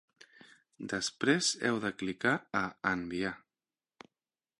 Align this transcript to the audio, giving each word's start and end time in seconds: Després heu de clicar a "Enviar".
Després 0.93 1.49
heu 1.69 1.77
de 1.83 1.91
clicar 1.99 2.33
a 2.61 2.65
"Enviar". 2.93 3.35